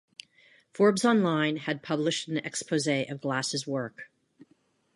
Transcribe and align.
"Forbes 0.73 1.05
Online" 1.05 1.57
had 1.57 1.83
published 1.83 2.27
an 2.27 2.37
expose 2.37 2.87
of 2.87 3.21
Glass' 3.21 3.67
work. 3.67 4.09